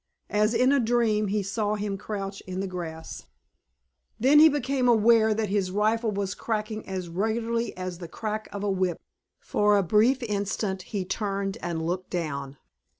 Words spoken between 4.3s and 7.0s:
he became aware that his rifle was cracking